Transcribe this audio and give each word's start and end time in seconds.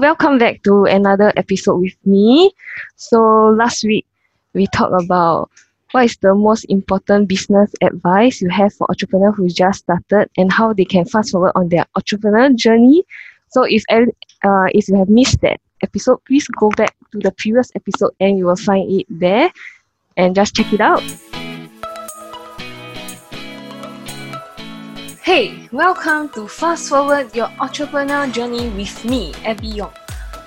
Welcome 0.00 0.38
back 0.38 0.62
to 0.62 0.84
another 0.84 1.30
episode 1.36 1.76
with 1.76 1.92
me. 2.06 2.52
So 2.96 3.20
last 3.50 3.84
week 3.84 4.06
we 4.54 4.66
talked 4.66 4.96
about 5.04 5.50
what 5.90 6.06
is 6.06 6.16
the 6.22 6.34
most 6.34 6.64
important 6.70 7.28
business 7.28 7.70
advice 7.82 8.40
you 8.40 8.48
have 8.48 8.72
for 8.72 8.86
entrepreneurs 8.88 9.34
who 9.36 9.50
just 9.50 9.80
started 9.80 10.30
and 10.38 10.50
how 10.50 10.72
they 10.72 10.86
can 10.86 11.04
fast 11.04 11.32
forward 11.32 11.52
on 11.54 11.68
their 11.68 11.84
entrepreneur 11.96 12.48
journey. 12.54 13.04
So 13.50 13.64
if 13.64 13.84
uh, 13.92 14.68
if 14.72 14.88
you 14.88 14.96
have 14.96 15.10
missed 15.10 15.42
that 15.42 15.60
episode, 15.82 16.24
please 16.24 16.48
go 16.48 16.70
back 16.70 16.96
to 17.12 17.18
the 17.18 17.32
previous 17.32 17.70
episode 17.76 18.12
and 18.20 18.38
you 18.38 18.46
will 18.46 18.56
find 18.56 18.90
it 18.90 19.06
there 19.10 19.52
and 20.16 20.34
just 20.34 20.56
check 20.56 20.72
it 20.72 20.80
out. 20.80 21.02
Hey, 25.22 25.68
welcome 25.70 26.30
to 26.30 26.48
Fast 26.48 26.88
Forward 26.88 27.36
Your 27.36 27.52
Entrepreneur 27.60 28.26
Journey 28.28 28.70
with 28.70 29.04
me, 29.04 29.34
Abby 29.44 29.68
Yong. 29.68 29.92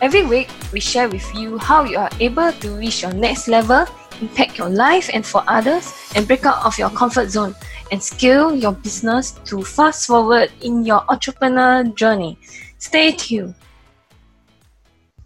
Every 0.01 0.25
week, 0.25 0.49
we 0.73 0.79
share 0.79 1.07
with 1.07 1.23
you 1.35 1.59
how 1.59 1.83
you 1.83 1.99
are 1.99 2.09
able 2.19 2.51
to 2.51 2.69
reach 2.75 3.03
your 3.03 3.13
next 3.13 3.47
level, 3.47 3.85
impact 4.19 4.57
your 4.57 4.69
life 4.69 5.11
and 5.13 5.23
for 5.23 5.43
others, 5.45 5.93
and 6.15 6.25
break 6.25 6.43
out 6.47 6.65
of 6.65 6.75
your 6.79 6.89
comfort 6.89 7.29
zone 7.29 7.53
and 7.91 8.01
scale 8.01 8.55
your 8.55 8.71
business 8.71 9.37
to 9.45 9.61
fast 9.61 10.07
forward 10.07 10.51
in 10.61 10.83
your 10.83 11.05
entrepreneur 11.07 11.83
journey. 11.93 12.39
Stay 12.79 13.11
tuned. 13.11 13.53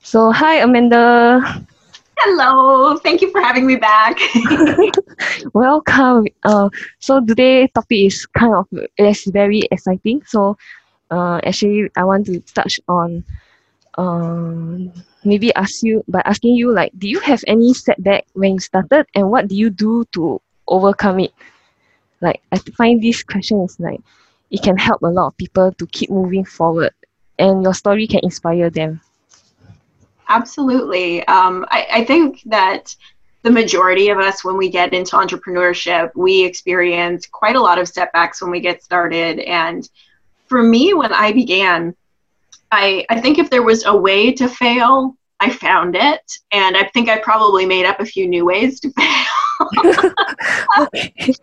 So, 0.04 0.30
hi, 0.30 0.60
Amanda. 0.60 1.66
Hello, 2.20 2.98
thank 2.98 3.22
you 3.22 3.30
for 3.32 3.42
having 3.42 3.66
me 3.68 3.76
back. 3.76 4.18
Welcome. 5.54 6.26
Uh, 6.44 6.70
so 7.00 7.24
today 7.24 7.68
topic 7.68 8.08
is 8.10 8.26
kind 8.26 8.54
of 8.56 8.66
is 8.98 9.24
very 9.26 9.62
exciting. 9.72 10.22
So, 10.26 10.58
uh, 11.12 11.40
actually, 11.46 11.90
I 11.96 12.04
want 12.04 12.26
to 12.28 12.40
touch 12.54 12.80
on, 12.88 13.24
um, 13.98 14.92
maybe 15.24 15.54
ask 15.56 15.84
you 15.84 16.04
by 16.08 16.22
asking 16.26 16.56
you 16.56 16.72
like, 16.74 16.92
do 16.98 17.08
you 17.08 17.20
have 17.20 17.44
any 17.48 17.74
setback 17.74 18.26
when 18.34 18.54
you 18.54 18.60
started, 18.60 19.06
and 19.16 19.30
what 19.30 19.48
do 19.48 19.56
you 19.56 19.70
do 19.70 20.06
to 20.14 20.42
overcome 20.68 21.20
it? 21.20 21.34
Like, 22.22 22.42
I 22.52 22.58
find 22.78 23.02
this 23.02 23.24
question 23.24 23.62
is 23.62 23.80
like, 23.80 24.02
it 24.52 24.64
can 24.64 24.78
help 24.78 25.02
a 25.04 25.08
lot 25.08 25.28
of 25.28 25.38
people 25.38 25.72
to 25.74 25.88
keep 25.88 26.10
moving 26.10 26.46
forward, 26.46 26.94
and 27.38 27.64
your 27.64 27.74
story 27.74 28.08
can 28.08 28.22
inspire 28.24 28.70
them. 28.70 29.02
Absolutely. 30.30 31.26
Um, 31.28 31.66
I, 31.70 31.88
I 31.92 32.06
think 32.06 32.42
that 32.46 32.96
the 33.44 33.52
majority 33.52 34.10
of 34.10 34.18
us, 34.20 34.44
when 34.44 34.58
we 34.58 34.70
get 34.70 34.94
into 34.94 35.16
entrepreneurship, 35.16 36.12
we 36.16 36.44
experience 36.44 37.26
quite 37.26 37.56
a 37.56 37.62
lot 37.62 37.80
of 37.80 37.88
setbacks 37.88 38.42
when 38.42 38.52
we 38.52 38.60
get 38.60 38.84
started. 38.84 39.40
And 39.40 39.88
for 40.48 40.62
me, 40.62 40.94
when 40.94 41.14
I 41.14 41.32
began, 41.32 41.96
I, 42.72 43.06
I 43.10 43.22
think 43.22 43.38
if 43.38 43.50
there 43.50 43.64
was 43.64 43.86
a 43.86 43.96
way 43.96 44.34
to 44.34 44.50
fail, 44.50 45.16
I 45.40 45.50
found 45.50 45.96
it. 45.96 46.40
And 46.52 46.76
I 46.76 46.90
think 46.94 47.10
I 47.10 47.20
probably 47.20 47.66
made 47.66 47.86
up 47.86 48.00
a 48.00 48.06
few 48.06 48.28
new 48.28 48.46
ways 48.46 48.80
to 48.82 48.92
fail. 48.98 49.26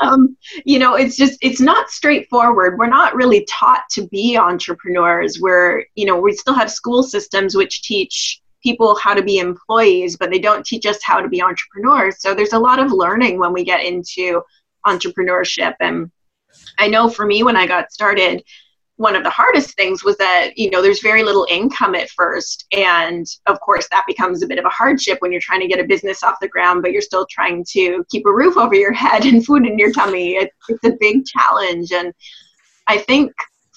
um, 0.00 0.36
you 0.64 0.78
know, 0.78 0.94
it's 0.94 1.16
just, 1.16 1.38
it's 1.42 1.60
not 1.60 1.90
straightforward. 1.90 2.78
We're 2.78 2.86
not 2.86 3.14
really 3.14 3.46
taught 3.48 3.84
to 3.92 4.06
be 4.08 4.36
entrepreneurs. 4.36 5.40
We're, 5.40 5.84
you 5.94 6.06
know, 6.06 6.20
we 6.20 6.34
still 6.34 6.54
have 6.54 6.70
school 6.70 7.02
systems 7.02 7.54
which 7.54 7.82
teach 7.82 8.40
people 8.62 8.96
how 8.96 9.14
to 9.14 9.22
be 9.22 9.38
employees, 9.38 10.16
but 10.16 10.30
they 10.30 10.38
don't 10.38 10.64
teach 10.64 10.86
us 10.86 10.98
how 11.02 11.20
to 11.20 11.28
be 11.28 11.42
entrepreneurs. 11.42 12.16
So 12.20 12.34
there's 12.34 12.52
a 12.52 12.58
lot 12.58 12.78
of 12.78 12.92
learning 12.92 13.38
when 13.38 13.52
we 13.52 13.64
get 13.64 13.84
into 13.84 14.42
entrepreneurship. 14.86 15.74
And 15.80 16.10
I 16.78 16.88
know 16.88 17.08
for 17.08 17.26
me, 17.26 17.42
when 17.42 17.56
I 17.56 17.66
got 17.66 17.92
started, 17.92 18.42
one 18.96 19.16
of 19.16 19.24
the 19.24 19.30
hardest 19.30 19.74
things 19.74 20.04
was 20.04 20.16
that 20.18 20.50
you 20.56 20.70
know 20.70 20.82
there's 20.82 21.00
very 21.00 21.22
little 21.22 21.46
income 21.50 21.94
at 21.94 22.10
first. 22.10 22.66
And 22.72 23.26
of 23.46 23.60
course 23.60 23.88
that 23.90 24.04
becomes 24.06 24.42
a 24.42 24.46
bit 24.46 24.58
of 24.58 24.64
a 24.64 24.70
hardship 24.70 25.18
when 25.20 25.32
you're 25.32 25.40
trying 25.40 25.60
to 25.60 25.68
get 25.68 25.80
a 25.80 25.84
business 25.84 26.22
off 26.22 26.36
the 26.40 26.48
ground 26.48 26.82
but 26.82 26.92
you're 26.92 27.02
still 27.02 27.26
trying 27.30 27.64
to 27.70 28.04
keep 28.10 28.26
a 28.26 28.32
roof 28.32 28.56
over 28.56 28.74
your 28.74 28.92
head 29.04 29.24
and 29.24 29.44
food 29.44 29.66
in 29.66 29.78
your 29.78 29.92
tummy. 29.92 30.32
It, 30.32 30.50
it's 30.68 30.84
a 30.84 30.96
big 31.00 31.24
challenge. 31.26 31.92
And 31.92 32.12
i 32.88 32.98
think 32.98 33.32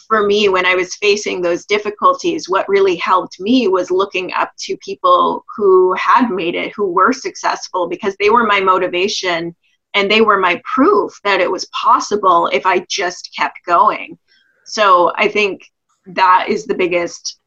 for 0.07 0.25
me 0.25 0.49
when 0.49 0.65
i 0.65 0.75
was 0.75 0.95
facing 0.95 1.41
those 1.41 1.65
difficulties 1.65 2.49
what 2.49 2.67
really 2.69 2.95
helped 2.95 3.39
me 3.39 3.67
was 3.67 3.91
looking 3.91 4.31
up 4.33 4.51
to 4.57 4.77
people 4.77 5.43
who 5.55 5.93
had 5.93 6.29
made 6.29 6.55
it 6.55 6.73
who 6.75 6.91
were 6.91 7.13
successful 7.13 7.87
because 7.87 8.15
they 8.19 8.29
were 8.29 8.45
my 8.45 8.59
motivation 8.59 9.55
and 9.93 10.11
they 10.11 10.21
were 10.21 10.37
my 10.37 10.61
proof 10.63 11.19
that 11.23 11.39
it 11.39 11.49
was 11.49 11.65
possible 11.65 12.47
if 12.47 12.65
i 12.65 12.85
just 12.89 13.31
kept 13.35 13.57
going 13.65 14.17
so 14.65 15.13
I 15.15 15.27
think 15.27 15.69
that 16.07 16.47
is 16.49 16.65
the 16.65 16.75
biggest 16.75 17.39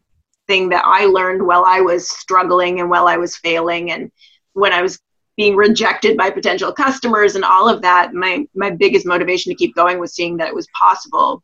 thing 0.46 0.68
that 0.70 0.84
I 0.84 1.04
learned 1.04 1.46
while 1.46 1.64
I 1.66 1.80
was 1.80 2.08
struggling 2.08 2.80
and 2.80 2.90
while 2.90 3.06
I 3.06 3.16
was 3.16 3.36
failing 3.36 3.92
and 3.92 4.10
when 4.54 4.72
I 4.72 4.82
was 4.82 4.98
being 5.36 5.54
rejected 5.54 6.16
by 6.16 6.30
potential 6.30 6.72
customers 6.72 7.36
and 7.36 7.44
all 7.44 7.68
of 7.68 7.80
that 7.82 8.12
my 8.12 8.44
my 8.54 8.70
biggest 8.70 9.06
motivation 9.06 9.50
to 9.52 9.56
keep 9.56 9.74
going 9.74 10.00
was 10.00 10.14
seeing 10.14 10.36
that 10.38 10.48
it 10.48 10.54
was 10.54 10.66
possible. 10.76 11.42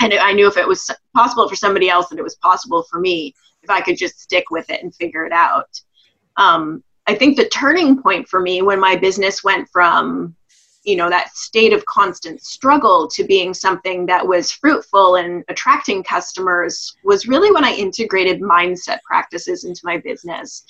And 0.00 0.12
I 0.14 0.32
knew 0.32 0.48
if 0.48 0.56
it 0.56 0.66
was 0.66 0.90
possible 1.14 1.48
for 1.48 1.56
somebody 1.56 1.88
else 1.88 2.08
that 2.08 2.18
it 2.18 2.24
was 2.24 2.36
possible 2.36 2.84
for 2.90 3.00
me 3.00 3.34
if 3.62 3.70
I 3.70 3.80
could 3.80 3.96
just 3.96 4.20
stick 4.20 4.50
with 4.50 4.68
it 4.70 4.82
and 4.82 4.94
figure 4.94 5.24
it 5.24 5.32
out. 5.32 5.68
Um, 6.36 6.82
I 7.06 7.14
think 7.14 7.36
the 7.36 7.48
turning 7.48 8.00
point 8.00 8.28
for 8.28 8.40
me 8.40 8.62
when 8.62 8.80
my 8.80 8.96
business 8.96 9.42
went 9.42 9.68
from 9.70 10.36
you 10.84 10.96
know 10.96 11.10
that 11.10 11.36
state 11.36 11.72
of 11.72 11.84
constant 11.86 12.40
struggle 12.40 13.08
to 13.08 13.24
being 13.24 13.52
something 13.52 14.06
that 14.06 14.26
was 14.26 14.52
fruitful 14.52 15.16
and 15.16 15.44
attracting 15.48 16.02
customers 16.02 16.94
was 17.04 17.26
really 17.26 17.50
when 17.50 17.64
i 17.64 17.72
integrated 17.72 18.40
mindset 18.40 18.98
practices 19.02 19.64
into 19.64 19.80
my 19.84 19.98
business. 19.98 20.64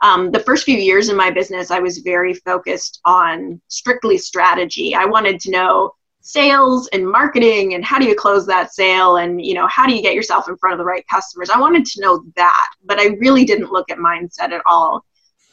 Um, 0.00 0.30
the 0.30 0.40
first 0.40 0.64
few 0.64 0.76
years 0.76 1.08
in 1.08 1.16
my 1.16 1.30
business 1.30 1.70
i 1.70 1.80
was 1.80 1.98
very 1.98 2.34
focused 2.34 3.00
on 3.04 3.60
strictly 3.68 4.18
strategy. 4.18 4.94
I 4.94 5.06
wanted 5.06 5.40
to 5.40 5.50
know 5.50 5.92
sales 6.20 6.88
and 6.88 7.06
marketing 7.06 7.74
and 7.74 7.84
how 7.84 7.98
do 7.98 8.06
you 8.06 8.14
close 8.14 8.46
that 8.46 8.72
sale 8.72 9.16
and 9.16 9.44
you 9.44 9.54
know 9.54 9.66
how 9.66 9.86
do 9.86 9.94
you 9.94 10.02
get 10.02 10.14
yourself 10.14 10.48
in 10.48 10.56
front 10.56 10.72
of 10.72 10.78
the 10.78 10.84
right 10.84 11.06
customers? 11.08 11.50
I 11.50 11.58
wanted 11.58 11.84
to 11.86 12.00
know 12.00 12.24
that 12.36 12.70
but 12.84 12.98
i 12.98 13.06
really 13.18 13.44
didn't 13.44 13.72
look 13.72 13.90
at 13.90 13.98
mindset 13.98 14.52
at 14.52 14.62
all. 14.66 15.04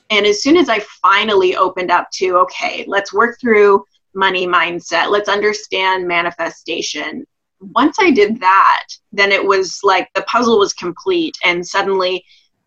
And 0.10 0.26
as 0.26 0.44
soon 0.44 0.58
as 0.58 0.70
i 0.70 0.80
finally 1.02 1.56
opened 1.56 1.92
up 1.92 2.10
to 2.16 2.38
okay 2.38 2.84
let's 2.88 3.14
work 3.14 3.40
through 3.40 3.86
money 4.14 4.48
mindset. 4.48 5.10
Let's 5.10 5.30
understand 5.30 6.08
manifestation. 6.08 7.26
Once 7.60 7.98
I 8.00 8.12
did 8.12 8.40
that, 8.40 8.88
then 9.12 9.32
it 9.32 9.46
was 9.46 9.80
like 9.84 10.10
the 10.14 10.24
puzzle 10.24 10.60
was 10.60 10.74
complete. 10.74 11.38
And 11.44 11.66
suddenly, 11.66 12.24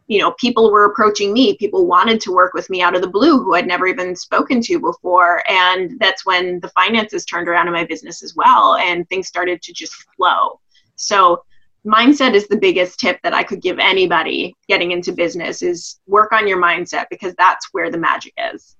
you 0.06 0.20
know, 0.20 0.32
people 0.32 0.70
were 0.70 0.84
approaching 0.84 1.32
me. 1.32 1.56
People 1.56 1.86
wanted 1.86 2.20
to 2.20 2.32
work 2.32 2.52
with 2.52 2.68
me 2.68 2.82
out 2.82 2.94
of 2.94 3.00
the 3.00 3.08
blue 3.08 3.42
who 3.42 3.54
I'd 3.54 3.66
never 3.66 3.86
even 3.86 4.14
spoken 4.14 4.60
to 4.62 4.78
before. 4.78 5.42
And 5.50 5.98
that's 5.98 6.26
when 6.26 6.60
the 6.60 6.68
finances 6.68 7.24
turned 7.24 7.48
around 7.48 7.68
in 7.68 7.72
my 7.72 7.84
business 7.84 8.22
as 8.22 8.34
well. 8.36 8.76
And 8.76 9.08
things 9.08 9.28
started 9.28 9.62
to 9.62 9.72
just 9.72 9.94
flow. 10.16 10.60
So, 10.96 11.44
mindset 11.86 12.34
is 12.34 12.48
the 12.48 12.56
biggest 12.56 12.98
tip 12.98 13.20
that 13.22 13.34
I 13.34 13.42
could 13.42 13.60
give 13.60 13.78
anybody 13.78 14.56
getting 14.68 14.92
into 14.92 15.12
business 15.12 15.60
is 15.60 16.00
work 16.06 16.32
on 16.32 16.48
your 16.48 16.60
mindset 16.60 17.06
because 17.10 17.34
that's 17.36 17.68
where 17.72 17.90
the 17.90 17.98
magic 17.98 18.32
is. 18.54 18.76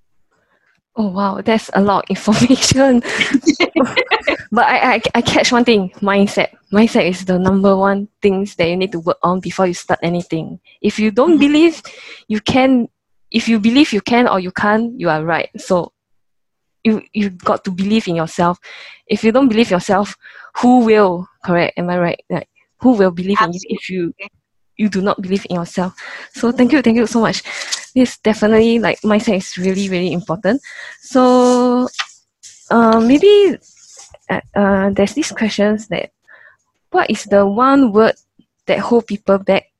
Oh 0.97 1.09
wow, 1.09 1.41
that's 1.41 1.69
a 1.73 1.81
lot 1.81 2.05
of 2.05 2.09
information. 2.09 3.01
but 4.51 4.65
I, 4.65 4.95
I 4.95 5.01
I 5.15 5.21
catch 5.21 5.51
one 5.51 5.65
thing, 5.65 5.89
mindset. 5.99 6.55
Mindset 6.71 7.09
is 7.09 7.25
the 7.25 7.37
number 7.37 7.75
one 7.75 8.07
things 8.21 8.55
that 8.55 8.69
you 8.69 8.77
need 8.77 8.93
to 8.93 8.99
work 9.01 9.17
on 9.21 9.41
before 9.41 9.67
you 9.67 9.73
start 9.73 9.99
anything. 10.01 10.59
If 10.81 10.97
you 10.97 11.11
don't 11.11 11.31
mm-hmm. 11.31 11.39
believe 11.39 11.81
you 12.27 12.39
can 12.39 12.87
if 13.31 13.49
you 13.49 13.59
believe 13.59 13.91
you 13.91 14.01
can 14.01 14.27
or 14.27 14.39
you 14.39 14.51
can't, 14.51 14.97
you 14.97 15.09
are 15.09 15.23
right. 15.23 15.49
So 15.57 15.91
you 16.85 17.01
you 17.11 17.31
got 17.31 17.65
to 17.65 17.71
believe 17.71 18.07
in 18.07 18.15
yourself. 18.15 18.59
If 19.07 19.23
you 19.23 19.33
don't 19.33 19.49
believe 19.49 19.71
yourself, 19.71 20.15
who 20.57 20.85
will? 20.85 21.27
Correct? 21.43 21.77
Am 21.77 21.89
I 21.89 21.99
right? 21.99 22.21
Like 22.29 22.47
who 22.79 22.93
will 22.93 23.11
believe 23.11 23.37
Absolutely. 23.41 23.67
in 23.69 23.73
you 23.73 23.77
if 23.77 23.89
you 23.89 24.13
you 24.77 24.89
do 24.89 25.01
not 25.01 25.21
believe 25.21 25.45
in 25.49 25.55
yourself? 25.55 25.95
So 26.33 26.51
thank 26.51 26.71
you, 26.71 26.81
thank 26.81 26.97
you 26.97 27.07
so 27.07 27.21
much. 27.21 27.43
This 27.93 28.17
definitely 28.17 28.79
like 28.79 29.01
mindset 29.01 29.37
is 29.37 29.57
really 29.57 29.89
really 29.89 30.11
important. 30.11 30.61
So 31.01 31.87
uh, 32.69 32.99
maybe 32.99 33.57
uh, 34.29 34.41
uh, 34.55 34.89
there's 34.91 35.13
these 35.13 35.31
questions 35.31 35.87
that 35.87 36.11
what 36.91 37.09
is 37.09 37.23
the 37.25 37.45
one 37.45 37.91
word 37.91 38.15
that 38.67 38.79
hold 38.79 39.07
people 39.07 39.37
back 39.37 39.71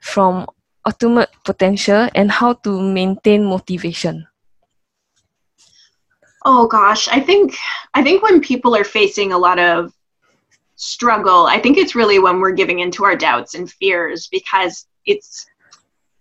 from 0.00 0.46
ultimate 0.86 1.28
potential 1.44 2.08
and 2.14 2.30
how 2.30 2.54
to 2.54 2.80
maintain 2.80 3.44
motivation? 3.44 4.26
Oh 6.44 6.66
gosh 6.66 7.08
i 7.08 7.20
think 7.20 7.56
i 7.94 8.02
think 8.02 8.22
when 8.22 8.40
people 8.40 8.74
are 8.74 8.84
facing 8.84 9.32
a 9.32 9.38
lot 9.38 9.58
of 9.58 9.92
struggle 10.78 11.46
i 11.46 11.58
think 11.58 11.76
it's 11.76 11.94
really 11.94 12.18
when 12.18 12.40
we're 12.40 12.50
giving 12.50 12.78
into 12.78 13.04
our 13.04 13.16
doubts 13.16 13.54
and 13.54 13.70
fears 13.70 14.28
because 14.28 14.86
it's 15.04 15.46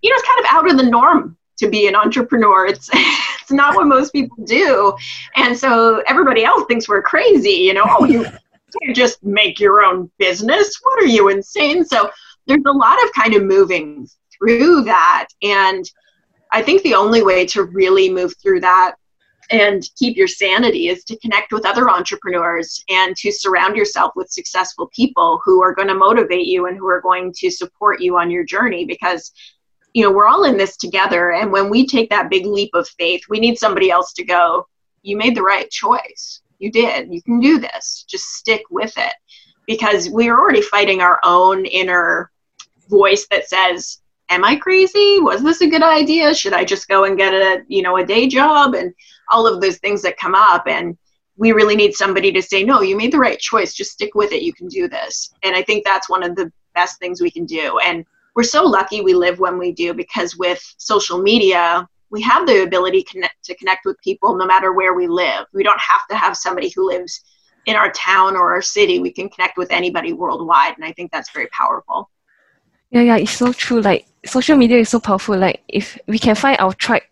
you 0.01 0.09
know, 0.09 0.15
it's 0.15 0.27
kind 0.27 0.39
of 0.39 0.45
out 0.51 0.71
of 0.71 0.77
the 0.77 0.89
norm 0.89 1.37
to 1.57 1.69
be 1.69 1.87
an 1.87 1.95
entrepreneur. 1.95 2.65
It's 2.65 2.89
it's 2.93 3.51
not 3.51 3.75
what 3.75 3.87
most 3.87 4.11
people 4.11 4.43
do, 4.45 4.95
and 5.35 5.57
so 5.57 6.03
everybody 6.07 6.43
else 6.43 6.65
thinks 6.67 6.87
we're 6.87 7.01
crazy. 7.01 7.51
You 7.51 7.73
know, 7.73 7.85
oh, 7.85 8.05
you 8.05 8.23
can't 8.83 8.95
just 8.95 9.23
make 9.23 9.59
your 9.59 9.83
own 9.83 10.11
business. 10.17 10.79
What 10.83 11.01
are 11.01 11.07
you 11.07 11.29
insane? 11.29 11.83
So 11.85 12.09
there's 12.45 12.63
a 12.65 12.71
lot 12.71 13.03
of 13.03 13.11
kind 13.13 13.33
of 13.33 13.43
moving 13.43 14.07
through 14.37 14.83
that. 14.83 15.27
And 15.41 15.89
I 16.51 16.61
think 16.61 16.83
the 16.83 16.95
only 16.95 17.23
way 17.23 17.45
to 17.47 17.63
really 17.63 18.09
move 18.09 18.33
through 18.41 18.61
that 18.61 18.95
and 19.49 19.89
keep 19.95 20.17
your 20.17 20.27
sanity 20.27 20.89
is 20.89 21.03
to 21.05 21.17
connect 21.19 21.53
with 21.53 21.65
other 21.65 21.89
entrepreneurs 21.89 22.83
and 22.89 23.15
to 23.15 23.31
surround 23.31 23.75
yourself 23.75 24.11
with 24.15 24.29
successful 24.29 24.89
people 24.93 25.41
who 25.45 25.61
are 25.61 25.73
going 25.73 25.87
to 25.87 25.93
motivate 25.93 26.47
you 26.47 26.67
and 26.67 26.77
who 26.77 26.87
are 26.87 27.01
going 27.01 27.33
to 27.37 27.49
support 27.49 28.01
you 28.01 28.17
on 28.17 28.29
your 28.29 28.43
journey 28.43 28.85
because 28.85 29.31
you 29.93 30.03
know 30.03 30.11
we're 30.11 30.27
all 30.27 30.43
in 30.43 30.57
this 30.57 30.77
together. 30.77 31.31
And 31.31 31.51
when 31.51 31.69
we 31.69 31.87
take 31.87 32.09
that 32.09 32.29
big 32.29 32.45
leap 32.45 32.71
of 32.73 32.87
faith 32.89 33.21
we 33.29 33.39
need 33.39 33.57
somebody 33.57 33.89
else 33.89 34.13
to 34.13 34.25
go 34.25 34.67
you 35.07 35.17
made 35.17 35.35
the 35.35 35.41
right 35.41 35.69
choice. 35.71 36.41
You 36.59 36.71
did. 36.71 37.13
You 37.13 37.21
can 37.21 37.39
do 37.39 37.59
this. 37.59 38.05
Just 38.07 38.35
stick 38.35 38.63
with 38.69 38.93
it. 38.97 39.13
Because 39.65 40.09
we 40.09 40.29
are 40.29 40.39
already 40.39 40.61
fighting 40.61 41.01
our 41.01 41.19
own 41.23 41.65
inner 41.65 42.31
voice 42.89 43.27
that 43.31 43.47
says 43.49 44.01
am 44.29 44.43
i 44.43 44.55
crazy? 44.55 45.19
Was 45.19 45.43
this 45.43 45.61
a 45.61 45.69
good 45.69 45.83
idea? 45.83 46.33
Should 46.33 46.53
i 46.53 46.63
just 46.63 46.87
go 46.87 47.05
and 47.05 47.17
get 47.17 47.33
a 47.33 47.63
you 47.67 47.81
know 47.81 47.97
a 47.97 48.05
day 48.05 48.27
job? 48.27 48.73
And 48.73 48.93
all 49.29 49.47
of 49.47 49.61
those 49.61 49.77
things 49.77 50.01
that 50.03 50.17
come 50.17 50.35
up. 50.35 50.67
And 50.67 50.97
we 51.35 51.51
really 51.51 51.75
need 51.75 51.93
somebody 51.93 52.31
to 52.31 52.41
say 52.41 52.63
no 52.63 52.81
you 52.81 52.97
made 52.97 53.13
the 53.13 53.19
right 53.19 53.39
choice. 53.39 53.73
Just 53.73 53.91
stick 53.91 54.15
with 54.15 54.31
it. 54.31 54.43
You 54.43 54.53
can 54.53 54.67
do 54.67 54.87
this. 54.87 55.31
And 55.43 55.55
i 55.55 55.61
think 55.61 55.83
that's 55.83 56.09
one 56.09 56.23
of 56.23 56.35
the 56.35 56.51
best 56.75 56.99
things 56.99 57.21
we 57.21 57.31
can 57.31 57.45
do. 57.45 57.79
And 57.79 58.05
we're 58.35 58.43
so 58.43 58.63
lucky 58.63 59.01
we 59.01 59.13
live 59.13 59.39
when 59.39 59.57
we 59.57 59.71
do 59.71 59.93
because 59.93 60.37
with 60.37 60.61
social 60.77 61.21
media 61.21 61.87
we 62.09 62.21
have 62.21 62.47
the 62.47 62.63
ability 62.63 63.03
connect, 63.03 63.43
to 63.43 63.55
connect 63.55 63.85
with 63.85 63.99
people 64.01 64.37
no 64.37 64.45
matter 64.45 64.71
where 64.71 64.93
we 64.93 65.07
live. 65.07 65.45
We 65.53 65.63
don't 65.63 65.81
have 65.81 66.07
to 66.09 66.15
have 66.15 66.37
somebody 66.37 66.69
who 66.69 66.87
lives 66.87 67.21
in 67.65 67.75
our 67.75 67.91
town 67.91 68.37
or 68.37 68.53
our 68.53 68.61
city. 68.61 68.99
We 68.99 69.11
can 69.11 69.27
connect 69.27 69.57
with 69.57 69.71
anybody 69.71 70.13
worldwide. 70.13 70.75
And 70.75 70.85
i 70.85 70.91
think 70.93 71.11
that's 71.11 71.31
very 71.31 71.47
powerful 71.47 72.09
yeah 72.91 73.01
yeah 73.01 73.17
it's 73.17 73.31
so 73.31 73.53
true. 73.53 73.81
Like 73.81 74.05
social 74.25 74.57
media 74.57 74.79
is 74.79 74.89
so 74.89 74.99
powerful. 74.99 75.37
Like 75.37 75.63
if 75.67 75.97
we 76.07 76.19
can 76.19 76.35
find 76.35 76.57
our 76.59 76.73
tribe 76.73 77.03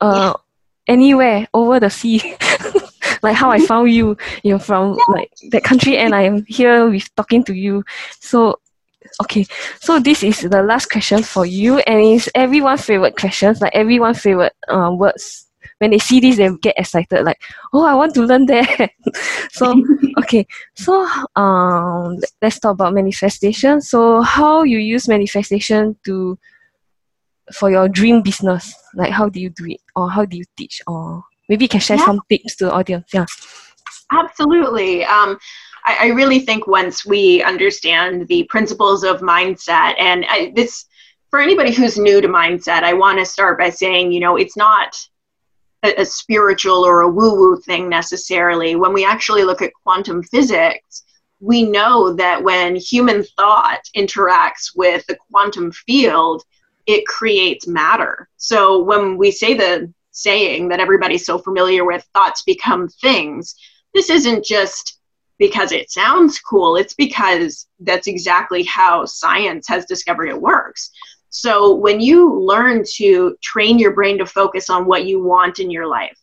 uh 0.00 0.34
yeah. 0.34 0.92
anywhere 0.92 1.46
over 1.54 1.78
the 1.78 1.88
sea 1.88 2.34
like 3.22 3.36
how 3.36 3.52
i 3.52 3.58
found 3.60 3.92
you 3.92 4.16
you 4.42 4.50
know 4.50 4.58
from 4.58 4.98
like 5.08 5.30
that 5.50 5.62
country 5.62 5.96
and 5.96 6.12
i 6.12 6.22
am 6.22 6.44
here 6.46 6.90
with 6.90 7.14
talking 7.14 7.44
to 7.44 7.54
you. 7.54 7.84
So 8.20 8.58
okay. 9.22 9.46
So 9.80 10.00
this 10.00 10.22
is 10.22 10.40
the 10.40 10.62
last 10.62 10.86
question 10.90 11.22
for 11.22 11.46
you 11.46 11.78
and 11.80 12.00
it's 12.00 12.28
everyone's 12.34 12.84
favorite 12.84 13.16
questions 13.16 13.60
like 13.60 13.74
everyone's 13.74 14.20
favorite 14.20 14.54
um, 14.68 14.98
words 14.98 15.46
when 15.82 15.90
they 15.90 15.98
see 15.98 16.20
this, 16.20 16.36
they 16.36 16.48
get 16.62 16.78
excited, 16.78 17.24
like, 17.24 17.42
oh, 17.72 17.84
I 17.84 17.94
want 17.94 18.14
to 18.14 18.22
learn 18.22 18.46
that. 18.46 18.92
so, 19.50 19.74
okay, 20.20 20.46
so 20.76 21.08
um, 21.34 22.18
let's 22.40 22.60
talk 22.60 22.74
about 22.74 22.94
manifestation. 22.94 23.80
So, 23.80 24.22
how 24.22 24.62
you 24.62 24.78
use 24.78 25.08
manifestation 25.08 25.96
to 26.04 26.38
for 27.52 27.68
your 27.68 27.88
dream 27.88 28.22
business? 28.22 28.72
Like, 28.94 29.10
how 29.10 29.28
do 29.28 29.40
you 29.40 29.50
do 29.50 29.66
it, 29.66 29.80
or 29.96 30.08
how 30.08 30.24
do 30.24 30.36
you 30.36 30.44
teach, 30.56 30.80
or 30.86 31.24
maybe 31.48 31.64
you 31.64 31.68
can 31.68 31.80
share 31.80 31.96
yeah. 31.96 32.06
some 32.06 32.20
tips 32.30 32.54
to 32.56 32.66
the 32.66 32.72
audience. 32.72 33.10
Yeah, 33.12 33.26
absolutely. 34.12 35.04
Um, 35.04 35.36
I, 35.84 35.96
I 36.00 36.06
really 36.10 36.38
think 36.38 36.68
once 36.68 37.04
we 37.04 37.42
understand 37.42 38.28
the 38.28 38.44
principles 38.44 39.02
of 39.02 39.20
mindset, 39.20 39.96
and 39.98 40.24
I, 40.28 40.52
this 40.54 40.86
for 41.30 41.40
anybody 41.40 41.72
who's 41.72 41.98
new 41.98 42.20
to 42.20 42.28
mindset, 42.28 42.84
I 42.84 42.92
want 42.92 43.18
to 43.18 43.26
start 43.26 43.58
by 43.58 43.70
saying, 43.70 44.12
you 44.12 44.20
know, 44.20 44.36
it's 44.36 44.56
not 44.56 44.96
a, 45.82 46.00
a 46.00 46.04
spiritual 46.04 46.84
or 46.84 47.00
a 47.00 47.08
woo 47.08 47.34
woo 47.34 47.60
thing 47.60 47.88
necessarily. 47.88 48.76
When 48.76 48.92
we 48.92 49.04
actually 49.04 49.44
look 49.44 49.62
at 49.62 49.72
quantum 49.82 50.22
physics, 50.22 51.04
we 51.40 51.64
know 51.64 52.12
that 52.14 52.42
when 52.42 52.76
human 52.76 53.24
thought 53.36 53.80
interacts 53.96 54.76
with 54.76 55.04
the 55.06 55.16
quantum 55.16 55.72
field, 55.72 56.44
it 56.86 57.06
creates 57.06 57.66
matter. 57.66 58.28
So 58.36 58.82
when 58.82 59.16
we 59.16 59.30
say 59.30 59.54
the 59.54 59.92
saying 60.12 60.68
that 60.68 60.80
everybody's 60.80 61.26
so 61.26 61.38
familiar 61.38 61.84
with, 61.84 62.06
thoughts 62.14 62.42
become 62.42 62.88
things, 62.88 63.54
this 63.94 64.10
isn't 64.10 64.44
just 64.44 64.98
because 65.38 65.72
it 65.72 65.90
sounds 65.90 66.38
cool, 66.38 66.76
it's 66.76 66.94
because 66.94 67.66
that's 67.80 68.06
exactly 68.06 68.62
how 68.62 69.04
science 69.04 69.66
has 69.66 69.84
discovered 69.86 70.28
it 70.28 70.40
works. 70.40 70.90
So 71.34 71.74
when 71.74 71.98
you 71.98 72.38
learn 72.38 72.84
to 72.96 73.38
train 73.40 73.78
your 73.78 73.94
brain 73.94 74.18
to 74.18 74.26
focus 74.26 74.68
on 74.68 74.84
what 74.84 75.06
you 75.06 75.24
want 75.24 75.60
in 75.60 75.70
your 75.70 75.86
life, 75.86 76.18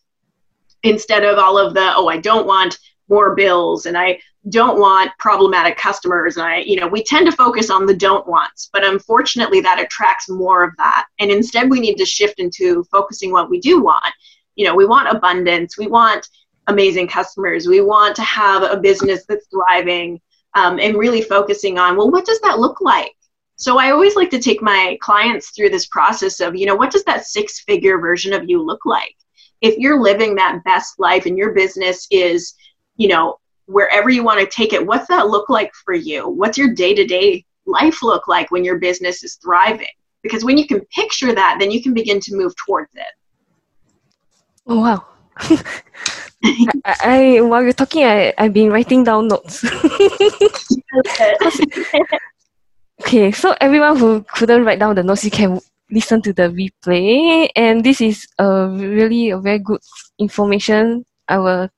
instead 0.84 1.24
of 1.24 1.40
all 1.40 1.58
of 1.58 1.74
the, 1.74 1.94
oh, 1.96 2.08
I 2.08 2.18
don't 2.18 2.46
want 2.46 2.78
more 3.10 3.34
bills 3.34 3.88
and 3.88 3.98
I 3.98 4.20
don't 4.50 4.80
want 4.80 5.10
problematic 5.18 5.78
customers 5.78 6.38
and 6.38 6.46
I, 6.46 6.58
you 6.58 6.80
know, 6.80 6.88
we 6.88 7.04
tend 7.04 7.26
to 7.26 7.36
focus 7.36 7.72
on 7.72 7.88
the 7.88 7.96
don't 7.96 8.28
wants, 8.28 8.70
but 8.72 8.86
unfortunately 8.86 9.62
that 9.62 9.80
attracts 9.80 10.30
more 10.30 10.64
of 10.64 10.78
that. 10.78 11.08
And 11.20 11.32
instead 11.32 11.72
we 11.72 11.80
need 11.80 11.96
to 11.96 12.06
shift 12.06 12.40
into 12.40 12.84
focusing 12.92 13.32
what 13.32 13.50
we 13.50 13.60
do 13.60 13.82
want. 13.82 14.14
You 14.54 14.66
know, 14.66 14.76
we 14.76 14.86
want 14.86 15.10
abundance, 15.10 15.76
we 15.76 15.88
want 15.88 16.28
amazing 16.68 17.08
customers, 17.08 17.68
we 17.68 17.82
want 17.82 18.16
to 18.18 18.22
have 18.22 18.62
a 18.62 18.78
business 18.78 19.26
that's 19.28 19.48
thriving, 19.48 20.22
um, 20.54 20.80
and 20.80 20.98
really 20.98 21.24
focusing 21.24 21.80
on, 21.80 21.98
well, 21.98 22.12
what 22.12 22.28
does 22.28 22.40
that 22.42 22.60
look 22.60 22.80
like? 22.80 23.16
So 23.60 23.78
I 23.78 23.92
always 23.92 24.16
like 24.16 24.30
to 24.30 24.40
take 24.40 24.62
my 24.62 24.98
clients 25.02 25.50
through 25.50 25.70
this 25.70 25.86
process 25.88 26.40
of, 26.40 26.56
you 26.56 26.66
know, 26.66 26.78
what 26.78 26.92
does 26.92 27.04
that 27.04 27.26
six 27.26 27.60
figure 27.60 28.00
version 28.00 28.32
of 28.32 28.50
you 28.50 28.64
look 28.64 28.86
like? 28.86 29.18
If 29.60 29.78
you're 29.78 30.02
living 30.02 30.34
that 30.36 30.64
best 30.64 30.98
life 30.98 31.26
and 31.26 31.38
your 31.38 31.54
business 31.54 32.08
is, 32.10 32.56
you 32.96 33.10
know, 33.10 33.38
wherever 33.66 34.10
you 34.10 34.24
want 34.24 34.40
to 34.40 34.46
take 34.46 34.72
it, 34.72 34.88
what's 34.88 35.10
that 35.10 35.28
look 35.28 35.50
like 35.50 35.74
for 35.74 35.94
you? 35.94 36.30
What's 36.30 36.58
your 36.58 36.74
day 36.74 36.96
to 36.96 37.06
day 37.06 37.44
life 37.66 38.02
look 38.02 38.30
like 38.30 38.50
when 38.50 38.64
your 38.64 38.80
business 38.80 39.26
is 39.26 39.36
thriving? 39.36 39.92
Because 40.24 40.46
when 40.46 40.58
you 40.58 40.66
can 40.66 40.80
picture 40.96 41.36
that, 41.36 41.58
then 41.60 41.70
you 41.70 41.84
can 41.84 41.94
begin 41.94 42.22
to 42.22 42.38
move 42.38 42.54
towards 42.66 42.96
it. 42.96 43.14
Oh, 44.68 44.80
wow. 44.80 45.06
I, 46.46 46.72
I, 46.86 47.42
while 47.42 47.62
you're 47.62 47.74
talking, 47.74 48.06
I, 48.06 48.34
I've 48.38 48.54
been 48.54 48.72
writing 48.72 49.04
down 49.04 49.28
notes. 49.28 49.66
Okay, 53.02 53.32
so 53.32 53.56
everyone 53.62 53.98
who 53.98 54.24
couldn't 54.34 54.66
write 54.66 54.80
down 54.80 54.96
the 54.96 55.04
notes, 55.04 55.24
you 55.24 55.32
can 55.32 55.60
listen 55.90 56.22
to 56.22 56.34
the 56.34 56.50
replay. 56.50 57.50
And 57.56 57.84
this 57.84 58.02
is 58.02 58.28
a 58.38 58.68
really 58.68 59.30
a 59.30 59.40
very 59.40 59.60
good 59.60 59.80
information. 60.20 61.06
I 61.28 61.38
will 61.38 61.70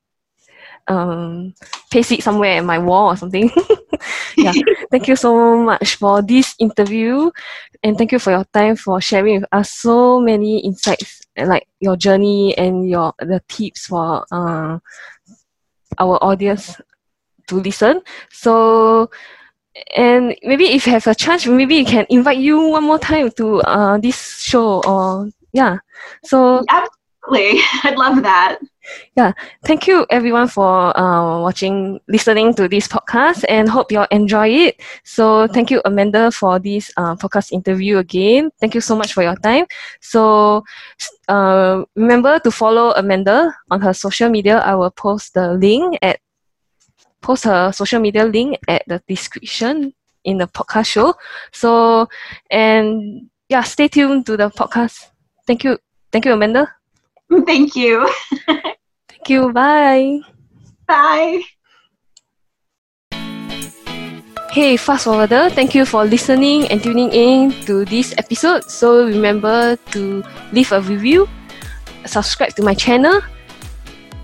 um, 0.88 1.54
paste 1.90 2.12
it 2.12 2.24
somewhere 2.24 2.58
in 2.58 2.66
my 2.66 2.80
wall 2.80 3.12
or 3.12 3.18
something. 3.18 3.52
yeah, 4.38 4.54
thank 4.90 5.08
you 5.08 5.16
so 5.16 5.58
much 5.58 5.96
for 5.96 6.22
this 6.22 6.56
interview, 6.60 7.30
and 7.84 7.98
thank 7.98 8.12
you 8.12 8.20
for 8.20 8.32
your 8.32 8.46
time 8.54 8.76
for 8.76 9.00
sharing 9.00 9.42
with 9.42 9.50
us 9.52 9.72
so 9.72 10.20
many 10.20 10.60
insights, 10.60 11.22
like 11.38 11.68
your 11.80 11.96
journey 11.96 12.58
and 12.58 12.90
your 12.90 13.14
the 13.20 13.42
tips 13.48 13.88
for 13.88 14.26
uh, 14.32 14.80
our 16.00 16.18
audience 16.24 16.80
to 17.48 17.56
listen. 17.56 18.02
So 18.32 19.10
and 19.96 20.36
maybe 20.44 20.66
if 20.66 20.86
you 20.86 20.94
have 20.94 21.08
a 21.08 21.16
chance, 21.16 21.46
maybe 21.46 21.80
we 21.80 21.86
can 21.86 22.06
invite 22.10 22.38
you 22.38 22.60
one 22.60 22.84
more 22.84 23.00
time 23.00 23.32
to 23.38 23.62
uh, 23.62 23.98
this 23.98 24.42
show 24.42 24.82
or 24.84 25.30
yeah. 25.54 25.78
So 26.24 26.64
absolutely, 26.70 27.62
I'd 27.84 27.98
love 27.98 28.22
that. 28.24 28.60
Yeah, 29.16 29.32
thank 29.64 29.88
you 29.88 30.06
everyone 30.10 30.48
for 30.48 30.98
uh, 30.98 31.40
watching, 31.42 32.00
listening 32.08 32.54
to 32.56 32.68
this 32.68 32.88
podcast, 32.88 33.46
and 33.48 33.70
hope 33.70 33.92
you 33.92 34.00
all 34.00 34.08
enjoy 34.12 34.50
it. 34.50 34.82
So 35.04 35.48
thank 35.48 35.70
you, 35.70 35.82
Amanda, 35.86 36.32
for 36.32 36.60
this 36.60 36.92
uh, 36.98 37.16
podcast 37.16 37.52
interview 37.52 38.00
again. 38.00 38.50
Thank 38.60 38.74
you 38.76 38.82
so 38.82 38.96
much 38.96 39.14
for 39.14 39.24
your 39.24 39.36
time. 39.36 39.66
So 40.02 40.64
uh, 41.28 41.84
remember 41.96 42.40
to 42.40 42.52
follow 42.52 42.92
Amanda 42.98 43.56
on 43.70 43.82
her 43.82 43.94
social 43.94 44.30
media. 44.30 44.60
I 44.60 44.76
will 44.76 44.92
post 44.92 45.36
the 45.36 45.54
link 45.54 46.00
at 46.02 46.20
post 47.22 47.46
her 47.46 47.72
social 47.72 48.00
media 48.00 48.26
link 48.26 48.60
at 48.68 48.84
the 48.88 49.02
description 49.08 49.94
in 50.24 50.38
the 50.38 50.48
podcast 50.48 50.88
show. 50.88 51.14
So, 51.52 52.08
and 52.50 53.30
yeah, 53.50 53.64
stay 53.64 53.88
tuned 53.88 54.26
to 54.26 54.38
the 54.38 54.50
podcast. 54.50 55.08
Thank 55.48 55.64
you. 55.64 55.78
Thank 56.12 56.26
you, 56.26 56.34
Amanda. 56.34 56.68
Thank 57.46 57.76
you. 57.76 58.10
Thank 58.48 59.30
you. 59.30 59.52
Bye. 59.54 60.20
Bye. 60.88 61.42
Hey, 64.52 64.76
fast 64.76 65.06
forwarder, 65.06 65.50
thank 65.50 65.74
you 65.74 65.86
for 65.86 66.04
listening 66.04 66.68
and 66.68 66.84
tuning 66.84 67.08
in 67.16 67.56
to 67.64 67.86
this 67.86 68.14
episode. 68.18 68.68
So 68.68 69.08
remember 69.08 69.80
to 69.96 70.22
leave 70.52 70.74
a 70.74 70.82
review, 70.82 71.30
subscribe 72.04 72.52
to 72.60 72.62
my 72.62 72.74
channel, 72.74 73.22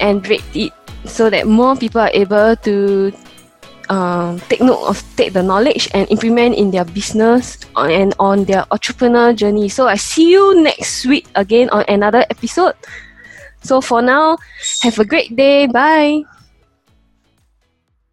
and 0.01 0.19
rate 0.27 0.43
it 0.53 0.73
so 1.07 1.29
that 1.29 1.47
more 1.47 1.75
people 1.75 2.01
are 2.01 2.11
able 2.13 2.55
to 2.57 3.11
um, 3.89 4.39
take 4.49 4.61
note 4.61 4.83
of 4.83 5.01
take 5.15 5.33
the 5.33 5.43
knowledge 5.43 5.89
and 5.93 6.09
implement 6.09 6.55
in 6.55 6.71
their 6.71 6.85
business 6.85 7.57
and 7.75 8.13
on 8.19 8.43
their 8.45 8.65
entrepreneur 8.71 9.33
journey. 9.33 9.69
So 9.69 9.87
I 9.87 9.95
see 9.95 10.31
you 10.31 10.61
next 10.61 11.05
week 11.05 11.27
again 11.35 11.69
on 11.69 11.85
another 11.87 12.25
episode. 12.29 12.75
So 13.63 13.81
for 13.81 14.01
now, 14.01 14.37
have 14.83 14.99
a 14.99 15.05
great 15.05 15.35
day. 15.35 15.67
Bye. 15.67 16.23